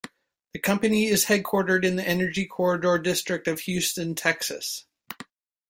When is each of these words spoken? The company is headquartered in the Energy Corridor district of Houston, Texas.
The 0.53 0.57
company 0.57 1.05
is 1.05 1.25
headquartered 1.25 1.85
in 1.85 1.95
the 1.95 2.03
Energy 2.03 2.47
Corridor 2.47 2.97
district 2.97 3.47
of 3.47 3.59
Houston, 3.59 4.15
Texas. 4.15 4.87